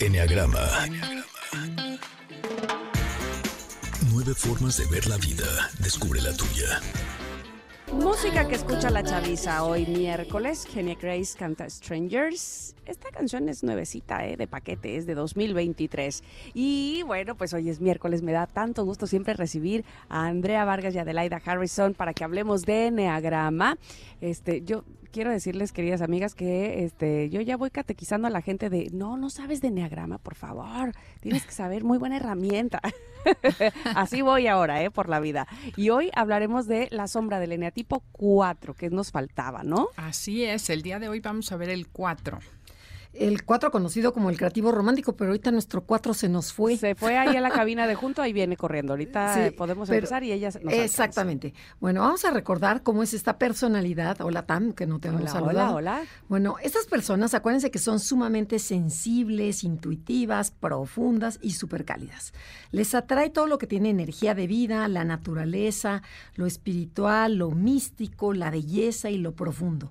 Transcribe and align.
Enneagrama. 0.00 0.66
Nueve 4.10 4.32
formas 4.34 4.78
de 4.78 4.86
ver 4.86 5.06
la 5.06 5.18
vida. 5.18 5.44
Descubre 5.78 6.22
la 6.22 6.32
tuya. 6.32 6.80
Música 7.92 8.48
que 8.48 8.54
escucha 8.54 8.88
la 8.88 9.02
chaviza 9.02 9.62
hoy 9.62 9.84
miércoles. 9.84 10.64
Genia 10.64 10.94
Grace 10.94 11.36
canta 11.36 11.68
Strangers. 11.68 12.74
Esta 12.86 13.10
canción 13.10 13.50
es 13.50 13.62
nuevecita, 13.62 14.26
¿eh? 14.26 14.38
de 14.38 14.46
paquete, 14.46 14.96
es 14.96 15.04
de 15.04 15.14
2023. 15.14 16.22
Y 16.54 17.02
bueno, 17.02 17.34
pues 17.34 17.52
hoy 17.52 17.68
es 17.68 17.82
miércoles. 17.82 18.22
Me 18.22 18.32
da 18.32 18.46
tanto 18.46 18.86
gusto 18.86 19.06
siempre 19.06 19.34
recibir 19.34 19.84
a 20.08 20.28
Andrea 20.28 20.64
Vargas 20.64 20.94
y 20.94 20.98
Adelaida 20.98 21.42
Harrison 21.44 21.92
para 21.92 22.14
que 22.14 22.24
hablemos 22.24 22.62
de 22.62 22.86
Enneagrama. 22.86 23.76
Este, 24.22 24.62
yo 24.62 24.84
quiero 25.10 25.30
decirles, 25.30 25.72
queridas 25.72 26.00
amigas, 26.00 26.34
que 26.34 26.84
este, 26.84 27.28
yo 27.30 27.40
ya 27.40 27.56
voy 27.56 27.70
catequizando 27.70 28.28
a 28.28 28.30
la 28.30 28.42
gente 28.42 28.70
de, 28.70 28.90
no, 28.92 29.16
no 29.16 29.30
sabes 29.30 29.60
de 29.60 29.68
Enneagrama, 29.68 30.18
por 30.18 30.34
favor. 30.34 30.92
Tienes 31.20 31.44
que 31.44 31.52
saber, 31.52 31.84
muy 31.84 31.98
buena 31.98 32.16
herramienta. 32.16 32.80
Así 33.94 34.22
voy 34.22 34.46
ahora, 34.46 34.82
¿eh? 34.82 34.90
Por 34.90 35.08
la 35.08 35.20
vida. 35.20 35.46
Y 35.76 35.90
hoy 35.90 36.10
hablaremos 36.14 36.66
de 36.66 36.88
la 36.90 37.08
sombra 37.08 37.38
del 37.38 37.52
eneatipo 37.52 38.02
4, 38.12 38.74
que 38.74 38.90
nos 38.90 39.10
faltaba, 39.10 39.62
¿no? 39.62 39.88
Así 39.96 40.44
es, 40.44 40.70
el 40.70 40.82
día 40.82 40.98
de 40.98 41.08
hoy 41.08 41.20
vamos 41.20 41.52
a 41.52 41.56
ver 41.56 41.68
el 41.68 41.88
4 41.88 42.38
el 43.12 43.44
4 43.44 43.70
conocido 43.70 44.12
como 44.12 44.30
el 44.30 44.36
creativo 44.36 44.70
romántico, 44.70 45.16
pero 45.16 45.30
ahorita 45.30 45.50
nuestro 45.50 45.82
4 45.82 46.14
se 46.14 46.28
nos 46.28 46.52
fue. 46.52 46.76
Se 46.76 46.94
fue 46.94 47.18
ahí 47.18 47.36
a 47.36 47.40
la 47.40 47.50
cabina 47.50 47.86
de 47.86 47.94
junto, 47.94 48.22
ahí 48.22 48.32
viene 48.32 48.56
corriendo. 48.56 48.92
Ahorita 48.92 49.50
podemos 49.56 49.90
empezar 49.90 50.22
y 50.22 50.32
ella 50.32 50.50
nos 50.62 50.72
Exactamente. 50.72 51.52
Bueno, 51.80 52.02
vamos 52.02 52.24
a 52.24 52.30
recordar 52.30 52.82
cómo 52.82 53.02
es 53.02 53.12
esta 53.12 53.38
personalidad. 53.38 54.20
Hola, 54.20 54.46
Tam, 54.46 54.72
que 54.72 54.86
no 54.86 55.00
te 55.00 55.08
hemos 55.08 55.30
saludado. 55.30 55.76
Hola, 55.76 55.98
hola. 55.98 56.02
Bueno, 56.28 56.56
estas 56.62 56.86
personas, 56.86 57.34
acuérdense 57.34 57.70
que 57.70 57.78
son 57.78 57.98
sumamente 57.98 58.58
sensibles, 58.58 59.64
intuitivas, 59.64 60.52
profundas 60.52 61.38
y 61.42 61.52
súper 61.52 61.84
cálidas. 61.84 62.32
Les 62.70 62.94
atrae 62.94 63.30
todo 63.30 63.46
lo 63.46 63.58
que 63.58 63.66
tiene 63.66 63.90
energía 63.90 64.34
de 64.34 64.46
vida, 64.46 64.86
la 64.86 65.04
naturaleza, 65.04 66.02
lo 66.36 66.46
espiritual, 66.46 67.36
lo 67.36 67.50
místico, 67.50 68.34
la 68.34 68.50
belleza 68.50 69.10
y 69.10 69.18
lo 69.18 69.34
profundo 69.34 69.90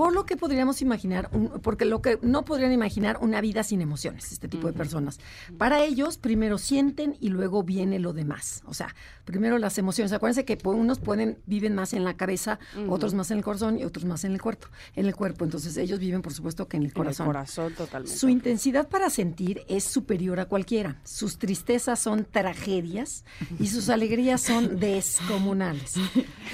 por 0.00 0.14
lo 0.14 0.24
que 0.24 0.38
podríamos 0.38 0.80
imaginar, 0.80 1.28
porque 1.60 1.84
lo 1.84 2.00
que 2.00 2.18
no 2.22 2.42
podrían 2.46 2.72
imaginar 2.72 3.18
una 3.20 3.42
vida 3.42 3.62
sin 3.62 3.82
emociones, 3.82 4.32
este 4.32 4.48
tipo 4.48 4.66
de 4.66 4.72
personas. 4.72 5.20
Para 5.58 5.84
ellos, 5.84 6.16
primero 6.16 6.56
sienten 6.56 7.18
y 7.20 7.28
luego 7.28 7.64
viene 7.64 7.98
lo 7.98 8.14
demás. 8.14 8.62
O 8.64 8.72
sea, 8.72 8.94
primero 9.26 9.58
las 9.58 9.76
emociones. 9.76 10.14
Acuérdense 10.14 10.46
que 10.46 10.58
unos 10.66 11.00
pueden, 11.00 11.36
viven 11.44 11.74
más 11.74 11.92
en 11.92 12.04
la 12.04 12.16
cabeza, 12.16 12.58
otros 12.88 13.12
más 13.12 13.30
en 13.30 13.36
el 13.36 13.44
corazón 13.44 13.78
y 13.78 13.84
otros 13.84 14.06
más 14.06 14.24
en 14.24 14.32
el 14.32 14.40
cuerpo. 14.40 14.68
En 14.96 15.04
el 15.04 15.14
cuerpo. 15.14 15.44
Entonces, 15.44 15.76
ellos 15.76 15.98
viven, 15.98 16.22
por 16.22 16.32
supuesto, 16.32 16.66
que 16.66 16.78
en 16.78 16.84
el 16.84 16.94
corazón. 16.94 17.26
En 17.26 17.32
el 17.32 17.34
corazón, 17.34 17.74
totalmente. 17.74 18.16
Su 18.16 18.30
intensidad 18.30 18.88
para 18.88 19.10
sentir 19.10 19.64
es 19.68 19.84
superior 19.84 20.40
a 20.40 20.46
cualquiera. 20.46 20.98
Sus 21.04 21.36
tristezas 21.36 21.98
son 21.98 22.24
tragedias 22.24 23.26
y 23.58 23.66
sus 23.66 23.88
alegrías 23.90 24.40
son 24.40 24.80
descomunales. 24.80 25.96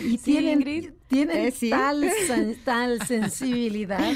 Y 0.00 0.18
tienen, 0.18 0.95
tienen 1.08 1.46
eh, 1.46 1.54
tal, 1.70 2.10
tal 2.64 3.06
sensibilidad 3.06 4.12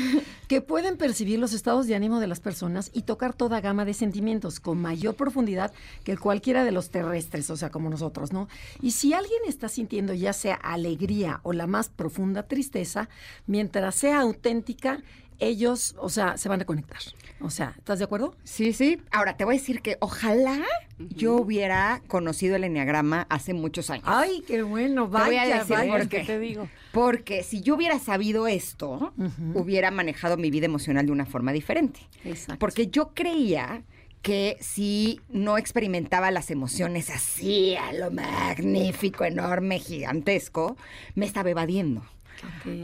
que 0.48 0.60
pueden 0.60 0.96
percibir 0.96 1.38
los 1.38 1.52
estados 1.52 1.86
de 1.86 1.94
ánimo 1.94 2.18
de 2.18 2.26
las 2.26 2.40
personas 2.40 2.90
y 2.92 3.02
tocar 3.02 3.34
toda 3.34 3.60
gama 3.60 3.84
de 3.84 3.94
sentimientos 3.94 4.58
con 4.58 4.80
mayor 4.80 5.14
profundidad 5.14 5.72
que 6.02 6.16
cualquiera 6.16 6.64
de 6.64 6.72
los 6.72 6.90
terrestres, 6.90 7.50
o 7.50 7.56
sea, 7.56 7.70
como 7.70 7.88
nosotros, 7.88 8.32
¿no? 8.32 8.48
Y 8.82 8.90
si 8.90 9.12
alguien 9.12 9.40
está 9.46 9.68
sintiendo 9.68 10.12
ya 10.12 10.32
sea 10.32 10.54
alegría 10.54 11.40
o 11.44 11.52
la 11.52 11.66
más 11.66 11.88
profunda 11.88 12.42
tristeza, 12.42 13.08
mientras 13.46 13.94
sea 13.94 14.20
auténtica, 14.20 15.02
ellos, 15.40 15.96
o 15.98 16.08
sea, 16.08 16.36
se 16.36 16.48
van 16.48 16.60
a 16.60 16.64
conectar. 16.64 17.00
O 17.40 17.50
sea, 17.50 17.74
¿estás 17.78 17.98
de 17.98 18.04
acuerdo? 18.04 18.36
Sí, 18.44 18.72
sí. 18.72 19.00
Ahora, 19.10 19.36
te 19.36 19.44
voy 19.44 19.56
a 19.56 19.58
decir 19.58 19.80
que 19.80 19.96
ojalá 20.00 20.60
yo 20.98 21.36
hubiera 21.36 22.02
conocido 22.06 22.56
el 22.56 22.64
enneagrama 22.64 23.26
hace 23.30 23.54
muchos 23.54 23.88
años. 23.88 24.04
Ay, 24.06 24.44
qué 24.46 24.62
bueno, 24.62 25.08
vaya, 25.08 25.64
te 25.64 25.88
voy 25.88 26.06
qué. 26.08 26.20
te 26.20 26.38
digo. 26.38 26.68
Porque 26.92 27.42
si 27.42 27.62
yo 27.62 27.76
hubiera 27.76 27.98
sabido 27.98 28.46
esto, 28.46 29.14
hubiera 29.54 29.90
manejado 29.90 30.36
mi 30.36 30.50
vida 30.50 30.66
emocional 30.66 31.06
de 31.06 31.12
una 31.12 31.24
forma 31.26 31.52
diferente. 31.52 32.00
Exacto. 32.24 32.58
Porque 32.58 32.88
yo 32.88 33.12
creía 33.14 33.82
que 34.22 34.58
si 34.60 35.20
no 35.30 35.56
experimentaba 35.56 36.30
las 36.30 36.50
emociones 36.50 37.08
así, 37.08 37.74
a 37.76 37.92
lo 37.94 38.10
magnífico, 38.10 39.24
enorme, 39.24 39.78
gigantesco, 39.78 40.76
me 41.14 41.24
estaba 41.24 41.50
evadiendo. 41.50 42.02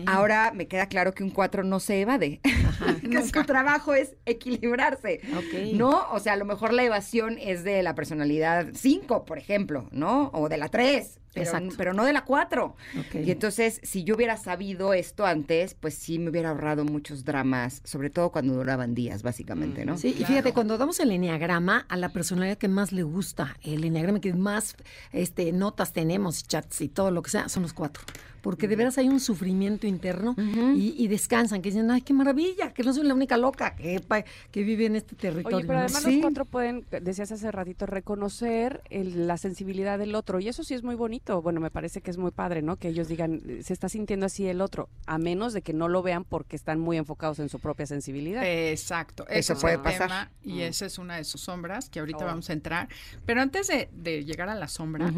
Ahora 0.06 0.52
me 0.54 0.68
queda 0.68 0.86
claro 0.86 1.12
que 1.12 1.22
un 1.22 1.30
4 1.30 1.64
no 1.64 1.80
se 1.80 2.00
evade. 2.00 2.40
que 3.10 3.22
su 3.22 3.44
trabajo 3.44 3.94
es 3.94 4.16
equilibrarse. 4.26 5.20
¿No? 5.74 6.06
O 6.12 6.20
sea, 6.20 6.34
a 6.34 6.36
lo 6.36 6.44
mejor 6.44 6.72
la 6.72 6.84
evasión 6.84 7.38
es 7.38 7.64
de 7.64 7.82
la 7.82 7.94
personalidad 7.94 8.68
5, 8.74 9.24
por 9.24 9.38
ejemplo, 9.38 9.88
¿no? 9.92 10.30
O 10.32 10.48
de 10.48 10.56
la 10.56 10.68
3 10.68 11.20
pero, 11.76 11.92
no 11.92 12.04
de 12.04 12.12
la 12.12 12.24
4. 12.24 12.76
Y 13.24 13.30
entonces, 13.30 13.80
si 13.82 14.04
yo 14.04 14.14
hubiera 14.16 14.36
sabido 14.36 14.94
esto 14.94 15.26
antes, 15.26 15.74
pues 15.74 15.94
sí 15.94 16.18
me 16.18 16.30
hubiera 16.30 16.50
ahorrado 16.50 16.84
muchos 16.84 17.24
dramas, 17.24 17.80
sobre 17.84 18.10
todo 18.10 18.30
cuando 18.30 18.54
duraban 18.54 18.94
días, 18.94 19.22
básicamente, 19.22 19.84
¿no? 19.84 19.98
Sí, 19.98 20.14
y 20.18 20.24
fíjate, 20.24 20.52
cuando 20.52 20.78
damos 20.78 21.00
el 21.00 21.10
eneagrama 21.10 21.86
a 21.88 21.96
la 21.96 22.10
personalidad 22.10 22.58
que 22.58 22.68
más 22.68 22.92
le 22.92 23.02
gusta, 23.02 23.56
el 23.62 23.84
eneagrama 23.84 24.20
que 24.20 24.32
más 24.34 24.76
este, 25.12 25.52
notas 25.52 25.92
tenemos, 25.92 26.46
chats 26.46 26.80
y 26.80 26.88
todo 26.88 27.10
lo 27.10 27.22
que 27.22 27.30
sea, 27.30 27.48
son 27.48 27.62
los 27.62 27.72
cuatro. 27.72 28.02
Porque 28.46 28.68
de 28.68 28.76
veras 28.76 28.96
hay 28.96 29.08
un 29.08 29.18
sufrimiento 29.18 29.88
interno 29.88 30.36
y, 30.76 31.08
descansan, 31.08 31.62
que 31.62 31.70
dicen, 31.70 31.90
ay, 31.90 32.02
qué 32.02 32.14
maravilla, 32.14 32.72
que 32.72 32.84
no 32.84 32.92
soy 32.92 33.04
la 33.04 33.12
única 33.12 33.36
loca 33.36 33.74
que, 33.74 34.00
que 34.52 34.62
vive 34.62 34.86
en 34.86 34.94
este 34.94 35.16
territorio. 35.16 35.56
Oye, 35.56 35.66
pero 35.66 35.80
además 35.80 36.04
los 36.04 36.14
cuatro 36.20 36.44
pueden, 36.44 36.86
decías 37.02 37.32
hace 37.32 37.50
ratito, 37.50 37.86
reconocer 37.86 38.82
la 38.88 39.36
sensibilidad 39.36 39.98
del 39.98 40.14
otro. 40.14 40.38
Y 40.38 40.46
eso 40.46 40.62
sí 40.62 40.74
es 40.74 40.84
muy 40.84 40.94
bonito 40.94 41.25
bueno, 41.42 41.60
me 41.60 41.70
parece 41.70 42.00
que 42.00 42.10
es 42.10 42.18
muy 42.18 42.30
padre, 42.30 42.62
¿no? 42.62 42.76
Que 42.76 42.88
ellos 42.88 43.08
digan, 43.08 43.42
se 43.62 43.72
está 43.72 43.88
sintiendo 43.88 44.26
así 44.26 44.46
el 44.46 44.60
otro, 44.60 44.88
a 45.06 45.18
menos 45.18 45.52
de 45.52 45.62
que 45.62 45.72
no 45.72 45.88
lo 45.88 46.02
vean 46.02 46.24
porque 46.24 46.56
están 46.56 46.78
muy 46.80 46.96
enfocados 46.96 47.38
en 47.38 47.48
su 47.48 47.58
propia 47.58 47.86
sensibilidad. 47.86 48.42
Exacto, 48.44 49.26
eso, 49.28 49.56
puede 49.56 49.78
pasar. 49.78 50.30
y 50.42 50.54
mm. 50.54 50.60
esa 50.60 50.86
es 50.86 50.98
una 50.98 51.16
de 51.16 51.24
sus 51.24 51.40
sombras 51.40 51.88
que 51.90 52.00
ahorita 52.00 52.24
oh. 52.24 52.26
vamos 52.26 52.48
a 52.50 52.52
entrar. 52.52 52.88
Pero 53.24 53.40
antes 53.40 53.66
de, 53.66 54.24
llegar 54.24 54.48
a 54.48 54.54
la 54.54 54.68
sombra, 54.68 55.12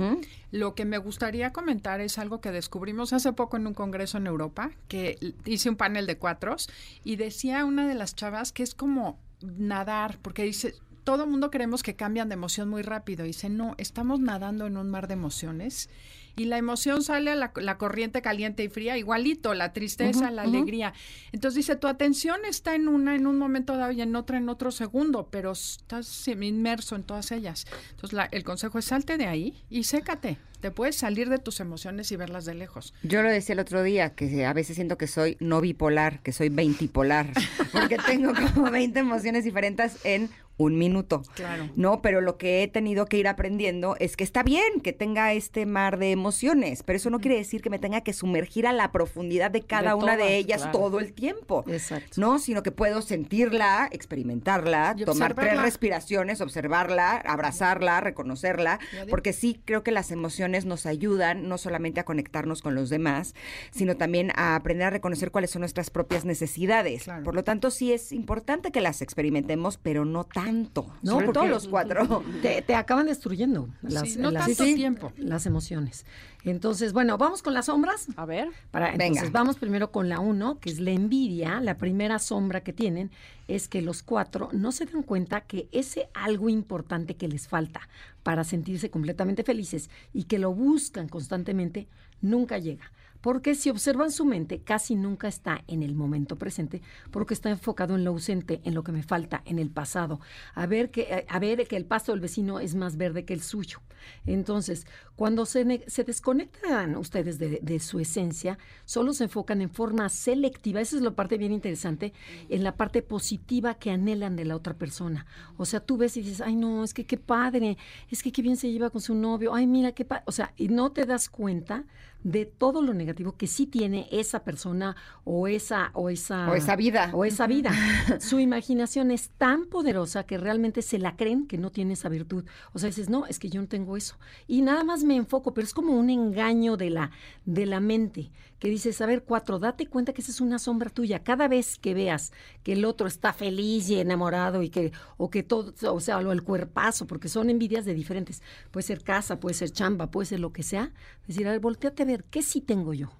lo 0.50 0.74
que 0.74 0.84
me 0.84 0.98
gustaría 0.98 1.52
comentar 1.52 2.00
es 2.00 2.18
algo 2.18 2.40
que 2.40 2.50
descubrimos 2.50 3.12
hace 3.12 3.32
poco 3.32 3.56
en 3.56 3.66
un 3.66 3.74
congreso 3.74 4.18
en 4.18 4.26
Europa, 4.26 4.70
que 4.88 5.18
hice 5.44 5.68
un 5.68 5.76
panel 5.76 6.06
de 6.06 6.16
cuatros 6.18 6.68
y 7.04 7.16
decía 7.16 7.64
una 7.64 7.86
de 7.86 7.94
las 7.94 8.14
chavas 8.14 8.52
que 8.52 8.62
es 8.62 8.74
como 8.74 9.18
nadar, 9.40 10.18
porque 10.22 10.42
dice, 10.42 10.74
todo 11.08 11.24
el 11.24 11.30
mundo 11.30 11.50
creemos 11.50 11.82
que 11.82 11.96
cambian 11.96 12.28
de 12.28 12.34
emoción 12.34 12.68
muy 12.68 12.82
rápido. 12.82 13.24
Dice, 13.24 13.48
no, 13.48 13.74
estamos 13.78 14.20
nadando 14.20 14.66
en 14.66 14.76
un 14.76 14.90
mar 14.90 15.08
de 15.08 15.14
emociones 15.14 15.88
y 16.36 16.44
la 16.44 16.58
emoción 16.58 17.02
sale 17.02 17.30
a 17.30 17.34
la, 17.34 17.78
corriente 17.78 18.20
caliente 18.20 18.62
y 18.62 18.68
fría, 18.68 18.98
igualito, 18.98 19.54
la 19.54 19.72
tristeza, 19.72 20.30
la 20.30 20.42
alegría. 20.42 20.92
Entonces 21.32 21.56
dice, 21.56 21.76
tu 21.76 21.86
atención 21.86 22.44
está 22.46 22.74
en 22.74 22.88
una 22.88 23.16
en 23.16 23.26
un 23.26 23.38
momento 23.38 23.74
dado 23.78 23.92
y 23.92 24.02
en 24.02 24.14
otra 24.16 24.36
en 24.36 24.50
otro 24.50 24.70
segundo, 24.70 25.28
pero 25.30 25.52
estás 25.52 26.28
inmerso 26.28 26.94
en 26.94 27.04
todas 27.04 27.32
ellas. 27.32 27.64
Entonces 27.92 28.28
el 28.30 28.44
consejo 28.44 28.78
es 28.78 28.84
salte 28.84 29.16
de 29.16 29.28
ahí 29.28 29.64
y 29.70 29.84
sécate. 29.84 30.36
Te 30.60 30.70
puedes 30.70 30.96
salir 30.96 31.28
de 31.28 31.38
tus 31.38 31.60
emociones 31.60 32.10
y 32.10 32.16
verlas 32.16 32.44
de 32.44 32.54
lejos. 32.54 32.94
Yo 33.02 33.22
lo 33.22 33.30
decía 33.30 33.52
el 33.52 33.60
otro 33.60 33.82
día, 33.82 34.14
que 34.14 34.44
a 34.44 34.52
veces 34.52 34.74
siento 34.74 34.98
que 34.98 35.06
soy 35.06 35.36
no 35.40 35.60
bipolar, 35.60 36.20
que 36.20 36.32
soy 36.32 36.48
veintipolar, 36.48 37.32
porque 37.72 37.96
tengo 38.06 38.32
como 38.34 38.70
20 38.70 38.98
emociones 38.98 39.44
diferentes 39.44 40.04
en 40.04 40.30
un 40.58 40.76
minuto. 40.76 41.22
Claro. 41.34 41.70
No, 41.76 42.02
pero 42.02 42.20
lo 42.20 42.36
que 42.36 42.62
he 42.62 42.68
tenido 42.68 43.06
que 43.06 43.16
ir 43.16 43.28
aprendiendo 43.28 43.96
es 44.00 44.16
que 44.16 44.24
está 44.24 44.42
bien 44.42 44.80
que 44.82 44.92
tenga 44.92 45.32
este 45.32 45.64
mar 45.66 45.98
de 45.98 46.10
emociones, 46.10 46.82
pero 46.82 46.96
eso 46.96 47.10
no 47.10 47.20
quiere 47.20 47.36
decir 47.36 47.62
que 47.62 47.70
me 47.70 47.78
tenga 47.78 48.00
que 48.02 48.12
sumergir 48.12 48.66
a 48.66 48.72
la 48.72 48.90
profundidad 48.90 49.50
de 49.52 49.62
cada 49.62 49.94
una 49.94 50.16
de 50.16 50.36
ellas 50.36 50.70
todo 50.72 50.98
el 50.98 51.12
tiempo. 51.12 51.64
Exacto. 51.68 52.20
No, 52.20 52.40
sino 52.40 52.62
que 52.64 52.72
puedo 52.72 53.02
sentirla, 53.02 53.88
experimentarla, 53.92 54.96
tomar 55.04 55.34
tres 55.34 55.62
respiraciones, 55.62 56.40
observarla, 56.40 57.16
abrazarla, 57.18 58.00
reconocerla, 58.00 58.80
porque 59.08 59.32
sí 59.32 59.60
creo 59.64 59.84
que 59.84 59.92
las 59.92 60.10
emociones 60.10 60.47
nos 60.48 60.86
ayudan 60.86 61.48
no 61.48 61.58
solamente 61.58 62.00
a 62.00 62.04
conectarnos 62.04 62.62
con 62.62 62.74
los 62.74 62.90
demás, 62.90 63.34
sino 63.70 63.96
también 63.96 64.32
a 64.36 64.54
aprender 64.54 64.86
a 64.86 64.90
reconocer 64.90 65.30
cuáles 65.30 65.50
son 65.50 65.60
nuestras 65.60 65.90
propias 65.90 66.24
necesidades. 66.24 67.06
Por 67.24 67.34
lo 67.34 67.44
tanto, 67.44 67.70
sí 67.70 67.92
es 67.92 68.12
importante 68.12 68.70
que 68.70 68.80
las 68.80 69.02
experimentemos, 69.02 69.78
pero 69.78 70.04
no 70.04 70.24
tan 70.24 70.68
no, 70.74 71.12
sobre 71.12 71.28
todos 71.28 71.48
los 71.48 71.68
cuatro. 71.68 72.22
Te, 72.42 72.74
acaban 72.74 73.06
destruyendo 73.06 73.68
las, 73.82 74.16
no 74.16 74.32
tanto 74.32 74.64
tiempo. 74.64 75.12
las 75.16 75.46
emociones. 75.46 76.04
Entonces, 76.44 76.92
bueno, 76.92 77.18
vamos 77.18 77.42
con 77.42 77.54
las 77.54 77.66
sombras. 77.66 78.06
A 78.16 78.24
ver. 78.24 78.48
Para, 78.70 78.92
entonces, 78.92 79.32
vamos 79.32 79.56
primero 79.56 79.90
con 79.90 80.08
la 80.08 80.20
uno, 80.20 80.58
que 80.60 80.70
es 80.70 80.78
la 80.80 80.90
envidia. 80.90 81.60
La 81.60 81.76
primera 81.76 82.18
sombra 82.18 82.62
que 82.62 82.72
tienen 82.72 83.10
es 83.48 83.68
que 83.68 83.82
los 83.82 84.02
cuatro 84.02 84.48
no 84.52 84.72
se 84.72 84.86
dan 84.86 85.02
cuenta 85.02 85.40
que 85.42 85.68
ese 85.72 86.08
algo 86.14 86.48
importante 86.48 87.16
que 87.16 87.28
les 87.28 87.48
falta 87.48 87.80
para 88.22 88.44
sentirse 88.44 88.90
completamente 88.90 89.42
felices 89.42 89.90
y 90.12 90.24
que 90.24 90.38
lo 90.38 90.54
buscan 90.54 91.08
constantemente, 91.08 91.88
nunca 92.20 92.58
llega 92.58 92.92
Porque 93.20 93.54
si 93.54 93.70
observan 93.70 94.10
su 94.10 94.24
mente, 94.24 94.60
casi 94.60 94.94
nunca 94.94 95.28
está 95.28 95.62
en 95.66 95.82
el 95.82 95.94
momento 95.94 96.36
presente, 96.36 96.82
porque 97.10 97.34
está 97.34 97.50
enfocado 97.50 97.96
en 97.96 98.04
lo 98.04 98.10
ausente, 98.10 98.60
en 98.64 98.74
lo 98.74 98.82
que 98.82 98.92
me 98.92 99.02
falta, 99.02 99.42
en 99.44 99.58
el 99.58 99.70
pasado. 99.70 100.20
A 100.54 100.66
ver 100.66 100.90
que, 100.90 101.26
a 101.28 101.38
ver 101.38 101.66
que 101.66 101.76
el 101.76 101.84
pasto 101.84 102.12
del 102.12 102.20
vecino 102.20 102.60
es 102.60 102.74
más 102.74 102.96
verde 102.96 103.24
que 103.24 103.34
el 103.34 103.42
suyo. 103.42 103.80
Entonces, 104.26 104.86
cuando 105.16 105.46
se, 105.46 105.84
se 105.88 106.04
desconectan 106.04 106.96
ustedes 106.96 107.38
de, 107.38 107.58
de, 107.62 107.80
su 107.80 107.98
esencia, 107.98 108.58
solo 108.84 109.12
se 109.12 109.24
enfocan 109.24 109.60
en 109.60 109.70
forma 109.70 110.08
selectiva, 110.08 110.80
esa 110.80 110.96
es 110.96 111.02
la 111.02 111.10
parte 111.10 111.38
bien 111.38 111.52
interesante, 111.52 112.12
en 112.48 112.62
la 112.62 112.76
parte 112.76 113.02
positiva 113.02 113.74
que 113.74 113.90
anhelan 113.90 114.36
de 114.36 114.44
la 114.44 114.56
otra 114.56 114.74
persona. 114.74 115.26
O 115.56 115.64
sea, 115.64 115.80
tú 115.80 115.96
ves 115.96 116.16
y 116.16 116.22
dices, 116.22 116.40
ay 116.40 116.56
no, 116.56 116.84
es 116.84 116.94
que 116.94 117.04
qué 117.04 117.16
padre, 117.16 117.76
es 118.10 118.22
que 118.22 118.32
qué 118.32 118.42
bien 118.42 118.56
se 118.56 118.70
lleva 118.70 118.90
con 118.90 119.00
su 119.00 119.14
novio, 119.14 119.54
ay 119.54 119.66
mira 119.66 119.92
qué 119.92 120.04
padre, 120.04 120.24
o 120.26 120.32
sea, 120.32 120.52
y 120.56 120.68
no 120.68 120.92
te 120.92 121.04
das 121.04 121.28
cuenta 121.28 121.84
de 122.22 122.46
todo 122.46 122.82
lo 122.82 122.94
negativo 122.94 123.36
que 123.36 123.46
sí 123.46 123.66
tiene 123.66 124.08
esa 124.10 124.44
persona 124.44 124.96
o 125.24 125.46
esa 125.46 125.90
o 125.94 126.10
esa 126.10 126.50
o 126.50 126.54
esa 126.54 126.76
vida 126.76 127.10
o 127.14 127.24
esa 127.24 127.46
vida. 127.46 127.70
Su 128.20 128.40
imaginación 128.40 129.10
es 129.10 129.30
tan 129.30 129.66
poderosa 129.66 130.24
que 130.24 130.38
realmente 130.38 130.82
se 130.82 130.98
la 130.98 131.16
creen 131.16 131.46
que 131.46 131.58
no 131.58 131.70
tiene 131.70 131.94
esa 131.94 132.08
virtud. 132.08 132.44
O 132.72 132.78
sea, 132.78 132.88
dices, 132.88 133.08
"No, 133.08 133.26
es 133.26 133.38
que 133.38 133.50
yo 133.50 133.60
no 133.60 133.68
tengo 133.68 133.96
eso." 133.96 134.16
Y 134.46 134.62
nada 134.62 134.84
más 134.84 135.04
me 135.04 135.16
enfoco, 135.16 135.54
pero 135.54 135.66
es 135.66 135.74
como 135.74 135.94
un 135.94 136.10
engaño 136.10 136.76
de 136.76 136.90
la 136.90 137.10
de 137.44 137.66
la 137.66 137.80
mente 137.80 138.30
que 138.58 138.68
dices, 138.68 139.00
a 139.00 139.06
ver, 139.06 139.22
cuatro, 139.22 139.58
date 139.58 139.86
cuenta 139.86 140.12
que 140.12 140.20
esa 140.20 140.32
es 140.32 140.40
una 140.40 140.58
sombra 140.58 140.90
tuya. 140.90 141.22
Cada 141.22 141.46
vez 141.46 141.78
que 141.78 141.94
veas 141.94 142.32
que 142.64 142.72
el 142.72 142.84
otro 142.84 143.06
está 143.06 143.32
feliz 143.32 143.88
y 143.88 144.00
enamorado 144.00 144.62
y 144.62 144.70
que, 144.70 144.92
o 145.16 145.30
que 145.30 145.42
todo, 145.44 145.72
o 145.94 146.00
sea, 146.00 146.20
lo 146.20 146.32
el 146.32 146.42
cuerpazo, 146.42 147.06
porque 147.06 147.28
son 147.28 147.50
envidias 147.50 147.84
de 147.84 147.94
diferentes. 147.94 148.42
Puede 148.70 148.84
ser 148.84 149.02
casa, 149.02 149.38
puede 149.38 149.54
ser 149.54 149.70
chamba, 149.70 150.10
puede 150.10 150.26
ser 150.26 150.40
lo 150.40 150.52
que 150.52 150.64
sea. 150.64 150.92
Decir, 151.26 151.46
a 151.46 151.52
ver, 151.52 151.60
volteate 151.60 152.04
ver, 152.08 152.24
¿qué 152.24 152.42
sí 152.42 152.60
tengo 152.60 152.94
yo? 152.94 153.12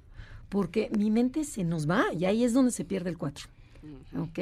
Porque 0.48 0.90
mi 0.96 1.10
mente 1.10 1.44
se 1.44 1.64
nos 1.64 1.88
va 1.88 2.06
y 2.12 2.24
ahí 2.24 2.44
es 2.44 2.54
donde 2.54 2.72
se 2.72 2.84
pierde 2.84 3.10
el 3.10 3.18
cuatro. 3.18 3.48
¿Ok? 4.16 4.38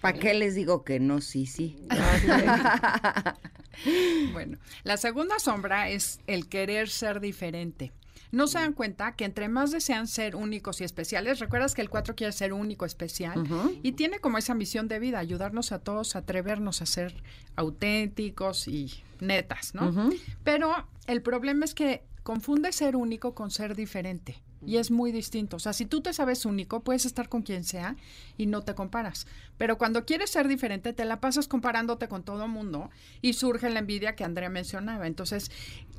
¿Para 0.00 0.18
qué 0.18 0.34
les 0.34 0.54
digo 0.54 0.84
que 0.84 0.98
no? 0.98 1.20
Sí, 1.20 1.46
sí. 1.46 1.78
bueno, 4.32 4.58
la 4.82 4.96
segunda 4.96 5.38
sombra 5.38 5.90
es 5.90 6.20
el 6.26 6.48
querer 6.48 6.88
ser 6.88 7.20
diferente. 7.20 7.92
No 8.32 8.46
se 8.46 8.58
dan 8.58 8.74
cuenta 8.74 9.16
que 9.16 9.24
entre 9.24 9.48
más 9.48 9.72
desean 9.72 10.06
ser 10.06 10.36
únicos 10.36 10.80
y 10.80 10.84
especiales, 10.84 11.40
recuerdas 11.40 11.74
que 11.74 11.82
el 11.82 11.90
4 11.90 12.14
quiere 12.14 12.32
ser 12.32 12.52
único, 12.52 12.86
especial, 12.86 13.42
y 13.82 13.92
tiene 13.92 14.20
como 14.20 14.38
esa 14.38 14.54
misión 14.54 14.86
de 14.86 15.00
vida, 15.00 15.18
ayudarnos 15.18 15.72
a 15.72 15.80
todos 15.80 16.14
a 16.14 16.20
atrevernos 16.20 16.80
a 16.80 16.86
ser 16.86 17.12
auténticos 17.56 18.68
y 18.68 19.02
netas, 19.18 19.74
¿no? 19.74 20.10
Pero 20.44 20.72
el 21.08 21.22
problema 21.22 21.64
es 21.64 21.74
que 21.74 22.04
confunde 22.22 22.72
ser 22.72 22.96
único 22.96 23.34
con 23.34 23.50
ser 23.50 23.74
diferente. 23.74 24.42
Y 24.64 24.76
es 24.76 24.90
muy 24.90 25.10
distinto. 25.10 25.56
O 25.56 25.58
sea, 25.58 25.72
si 25.72 25.86
tú 25.86 26.02
te 26.02 26.12
sabes 26.12 26.44
único, 26.44 26.80
puedes 26.80 27.06
estar 27.06 27.30
con 27.30 27.42
quien 27.42 27.64
sea 27.64 27.96
y 28.36 28.46
no 28.46 28.62
te 28.62 28.74
comparas. 28.74 29.26
Pero 29.56 29.78
cuando 29.78 30.04
quieres 30.04 30.30
ser 30.30 30.48
diferente, 30.48 30.92
te 30.92 31.06
la 31.06 31.20
pasas 31.20 31.48
comparándote 31.48 32.08
con 32.08 32.24
todo 32.24 32.46
mundo 32.46 32.90
y 33.22 33.32
surge 33.32 33.70
la 33.70 33.78
envidia 33.78 34.16
que 34.16 34.24
Andrea 34.24 34.50
mencionaba. 34.50 35.06
Entonces, 35.06 35.50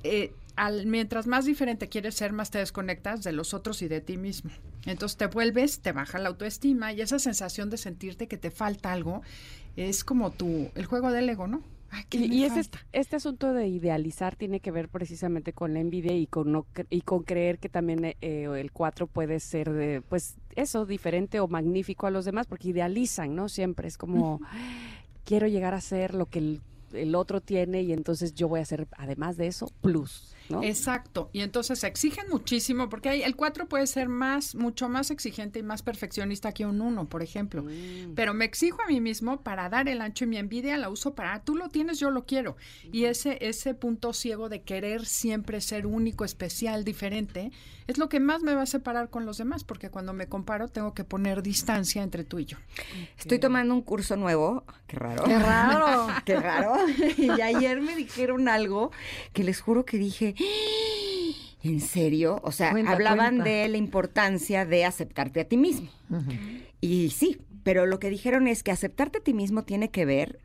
eh, 0.04 0.34
al, 0.56 0.86
mientras 0.86 1.26
más 1.26 1.46
diferente 1.46 1.90
quieres 1.90 2.16
ser, 2.16 2.34
más 2.34 2.52
te 2.52 2.60
desconectas 2.60 3.24
de 3.24 3.32
los 3.32 3.54
otros 3.56 3.82
y 3.82 3.88
de 3.88 4.02
ti 4.02 4.18
mismo. 4.18 4.52
Entonces 4.86 5.18
te 5.18 5.28
vuelves, 5.28 5.80
te 5.80 5.92
baja 5.92 6.20
la 6.20 6.30
autoestima 6.30 6.94
y 6.94 7.02
esa 7.02 7.20
sensación 7.20 7.70
de 7.70 7.78
sentirte 7.78 8.28
que 8.28 8.38
te 8.38 8.52
falta 8.52 8.92
algo 8.92 9.22
es 9.76 10.04
como 10.04 10.32
tu, 10.32 10.70
el 10.76 10.86
juego 10.86 11.12
del 11.12 11.30
ego, 11.30 11.48
¿no? 11.48 11.64
Y, 12.12 12.44
este, 12.44 12.80
este, 12.94 13.16
asunto 13.16 13.54
de 13.54 13.68
idealizar 13.68 14.36
tiene 14.36 14.60
que 14.60 14.72
ver 14.72 14.90
precisamente 14.90 15.54
con 15.54 15.74
la 15.74 15.80
envidia 15.80 16.16
y 16.16 16.26
con 16.28 16.52
no 16.52 16.66
y 16.90 17.02
con 17.02 17.24
creer 17.24 17.60
que 17.60 17.70
también 17.70 18.06
eh, 18.06 18.16
el 18.22 18.72
4 18.72 19.08
puede 19.08 19.40
ser 19.40 19.72
de, 19.72 20.02
pues 20.02 20.36
eso 20.56 20.86
diferente 20.86 21.40
o 21.40 21.48
magnífico 21.48 22.08
a 22.08 22.12
los 22.12 22.26
demás 22.26 22.48
porque 22.48 22.70
idealizan, 22.70 23.36
¿no? 23.36 23.50
Siempre 23.50 23.88
es 23.88 23.98
como 23.98 24.40
quiero 25.26 25.48
llegar 25.48 25.74
a 25.74 25.82
ser 25.82 26.14
lo 26.14 26.28
que 26.28 26.40
el, 26.40 26.62
el 26.94 27.16
otro 27.16 27.42
tiene 27.42 27.82
y 27.82 27.94
entonces 27.94 28.34
yo 28.34 28.48
voy 28.48 28.60
a 28.60 28.64
hacer 28.64 28.88
además 28.98 29.38
de 29.38 29.48
eso 29.48 29.72
plus. 29.82 30.34
Exacto. 30.64 31.30
Y 31.34 31.42
entonces 31.42 31.84
exigen 31.84 32.26
muchísimo, 32.30 32.90
porque 32.90 33.10
hay, 33.10 33.24
el 33.24 33.36
4 33.36 33.68
puede 33.68 33.88
ser 33.88 34.10
más, 34.10 34.56
mucho 34.56 34.90
más 34.90 35.12
exigente 35.12 35.60
y 35.60 35.64
más 35.64 35.84
perfeccionista 35.84 36.52
que 36.52 36.66
un 36.66 36.82
1, 36.82 37.08
por 37.10 37.24
ejemplo. 37.24 37.64
Mm. 37.64 38.14
Pero 38.16 38.34
me 38.34 38.46
exijo 38.46 38.82
a 38.82 38.88
mí 38.88 39.00
mismo 39.00 39.42
para 39.42 39.70
dar 39.70 39.88
el 39.88 40.02
ancho 40.02 40.26
y 40.26 40.28
mi 40.28 40.38
envidia 40.38 40.78
la 40.78 40.90
uso 40.90 41.16
para, 41.16 41.44
tú 41.44 41.56
lo 41.56 41.70
tienes, 41.70 42.00
yo 42.00 42.12
lo 42.12 42.26
quiero. 42.26 42.58
Y 42.92 43.06
ese, 43.06 43.38
ese 43.42 43.74
punto 43.74 44.14
ciego 44.14 44.50
de 44.50 44.62
querer 44.62 45.06
siempre 45.06 45.62
ser 45.62 45.86
único, 45.86 46.26
especial, 46.26 46.84
diferente, 46.84 47.52
es 47.88 47.98
lo 47.98 48.10
que 48.10 48.20
más 48.20 48.42
me 48.42 48.56
va 48.56 48.64
a 48.64 48.68
separar 48.68 49.10
con 49.10 49.26
los 49.26 49.38
demás, 49.38 49.64
porque 49.64 49.90
cuando 49.90 50.14
me 50.14 50.28
comparo 50.28 50.68
tengo 50.68 50.94
que 50.94 51.04
poner 51.04 51.44
distancia 51.44 52.04
entre 52.04 52.24
tú 52.24 52.40
y 52.40 52.46
yo. 52.46 52.58
Estoy 53.18 53.40
tomando 53.40 53.74
un 53.74 53.82
curso 53.82 54.16
nuevo, 54.16 54.64
qué 54.92 54.98
raro. 54.98 55.24
Qué 55.24 55.40
raro. 55.40 56.08
qué 56.26 56.36
raro. 56.36 56.76
y 57.18 57.42
ayer 57.42 57.82
me 57.82 57.96
dijeron 57.96 58.50
algo 58.50 58.92
que 59.34 59.44
les 59.44 59.62
juro 59.62 59.86
que 59.86 59.98
dije, 59.98 60.36
¿En 61.64 61.80
serio? 61.80 62.42
O 62.44 62.52
sea, 62.52 62.74
hablaban 62.88 63.40
de 63.40 63.68
la 63.70 63.78
importancia 63.78 64.66
de 64.66 64.84
aceptarte 64.84 65.42
a 65.42 65.46
ti 65.46 65.58
mismo. 65.58 65.90
Y 66.82 67.12
sí, 67.12 67.40
pero 67.64 67.86
lo 67.86 68.00
que 68.00 68.10
dijeron 68.10 68.48
es 68.48 68.64
que 68.64 68.72
aceptarte 68.72 69.20
a 69.20 69.22
ti 69.22 69.34
mismo 69.34 69.64
tiene 69.64 69.92
que 69.92 70.06
ver 70.06 70.40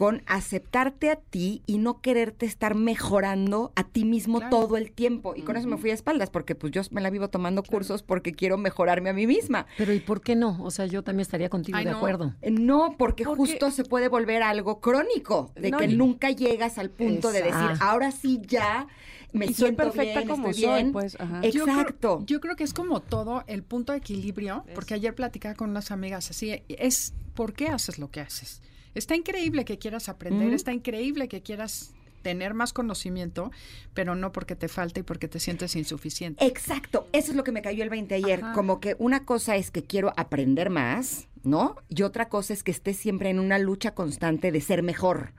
con 0.00 0.22
aceptarte 0.24 1.10
a 1.10 1.16
ti 1.16 1.60
y 1.66 1.76
no 1.76 2.00
quererte 2.00 2.46
estar 2.46 2.74
mejorando 2.74 3.70
a 3.76 3.84
ti 3.84 4.06
mismo 4.06 4.40
todo 4.48 4.78
el 4.78 4.92
tiempo. 4.92 5.34
Y 5.36 5.42
con 5.42 5.58
eso 5.58 5.68
me 5.68 5.76
fui 5.76 5.90
a 5.90 5.92
espaldas, 5.92 6.30
porque 6.30 6.54
pues 6.54 6.72
yo 6.72 6.80
me 6.90 7.02
la 7.02 7.10
vivo 7.10 7.28
tomando 7.28 7.62
cursos 7.62 8.02
porque 8.02 8.32
quiero 8.32 8.56
mejorarme 8.56 9.10
a 9.10 9.12
mí 9.12 9.26
misma. 9.26 9.66
Pero 9.76 9.92
¿y 9.92 10.00
por 10.00 10.22
qué 10.22 10.36
no? 10.36 10.56
O 10.64 10.70
sea, 10.70 10.86
yo 10.86 11.04
también 11.04 11.20
estaría 11.20 11.50
contigo 11.50 11.76
de 11.76 11.90
acuerdo. 11.90 12.34
Eh, 12.40 12.50
no, 12.50 12.94
porque, 12.96 13.26
justo 13.26 13.70
se 13.70 13.84
puede 13.84 14.08
volver 14.08 14.42
algo 14.42 14.80
crónico, 14.80 15.52
de 15.54 15.70
que 15.70 15.88
nunca 15.88 16.30
llegas 16.30 16.78
al 16.78 16.88
punto 16.88 17.30
de 17.30 17.42
decir, 17.42 17.68
ahora 17.80 18.10
sí 18.10 18.40
ya 18.46 18.86
me 19.34 19.48
siento 19.48 19.76
perfecta 19.82 20.24
como 20.24 20.48
estoy 20.48 20.64
bien. 20.64 20.92
Pues, 20.92 21.18
Exacto. 21.42 22.22
Yo 22.24 22.40
creo, 22.40 22.56
que 22.56 22.64
es 22.64 22.72
como 22.72 23.00
todo 23.00 23.44
el 23.48 23.62
punto 23.62 23.92
de 23.92 23.98
equilibrio, 23.98 24.64
porque 24.74 24.94
ayer 24.94 25.14
platicaba 25.14 25.54
con 25.54 25.68
unas 25.68 25.90
amigas 25.90 26.30
así, 26.30 26.62
es 26.68 27.12
¿por 27.34 27.52
qué 27.52 27.68
haces 27.68 27.98
lo 27.98 28.10
que 28.10 28.20
haces? 28.20 28.62
Está 28.94 29.16
increíble 29.16 29.64
que 29.64 29.78
quieras 29.78 30.08
aprender, 30.08 30.52
está 30.52 30.72
increíble 30.72 31.28
que 31.28 31.42
quieras 31.42 31.94
tener 32.22 32.54
más 32.54 32.72
conocimiento, 32.72 33.50
pero 33.94 34.14
no 34.14 34.32
porque 34.32 34.56
te 34.56 34.68
falta 34.68 35.00
y 35.00 35.02
porque 35.02 35.28
te 35.28 35.40
sientes 35.40 35.76
insuficiente. 35.76 36.44
Exacto, 36.44 37.08
eso 37.12 37.30
es 37.30 37.36
lo 37.36 37.44
que 37.44 37.52
me 37.52 37.62
cayó 37.62 37.82
el 37.82 37.90
20 37.90 38.14
ayer, 38.14 38.42
como 38.54 38.80
que 38.80 38.96
una 38.98 39.24
cosa 39.24 39.56
es 39.56 39.70
que 39.70 39.84
quiero 39.84 40.12
aprender 40.16 40.70
más, 40.70 41.28
¿no? 41.42 41.76
Y 41.88 42.02
otra 42.02 42.28
cosa 42.28 42.52
es 42.52 42.62
que 42.62 42.70
esté 42.70 42.92
siempre 42.92 43.30
en 43.30 43.38
una 43.38 43.58
lucha 43.58 43.94
constante 43.94 44.52
de 44.52 44.60
ser 44.60 44.82
mejor, 44.82 45.32